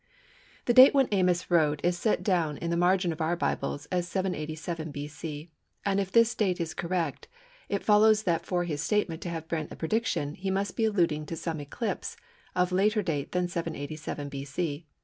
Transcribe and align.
The 0.65 0.73
date 0.73 0.95
when 0.95 1.07
Amos 1.11 1.51
wrote 1.51 1.79
is 1.83 1.95
set 1.95 2.23
down 2.23 2.57
in 2.57 2.71
the 2.71 2.75
margin 2.75 3.11
of 3.11 3.21
our 3.21 3.35
Bibles 3.35 3.85
as 3.91 4.07
787 4.07 4.89
B.C. 4.89 5.51
and 5.85 5.99
if 5.99 6.11
this 6.11 6.33
date 6.33 6.59
is 6.59 6.73
correct 6.73 7.27
it 7.69 7.83
follows 7.83 8.23
that 8.23 8.43
for 8.43 8.63
his 8.63 8.81
statement 8.81 9.21
to 9.21 9.29
have 9.29 9.47
been 9.47 9.67
a 9.69 9.75
prediction 9.75 10.33
he 10.33 10.49
must 10.49 10.75
be 10.75 10.85
alluding 10.85 11.27
to 11.27 11.35
some 11.35 11.59
eclipse 11.59 12.17
of 12.55 12.71
later 12.71 13.03
date 13.03 13.31
than 13.31 13.47
787 13.47 14.27
B.C. 14.29 14.87